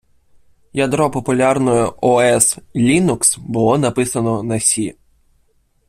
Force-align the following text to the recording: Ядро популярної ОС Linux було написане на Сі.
Ядро 0.73 1.11
популярної 1.11 1.91
ОС 2.01 2.57
Linux 2.75 3.39
було 3.39 3.77
написане 3.77 4.43
на 4.43 4.59
Сі. 4.59 4.95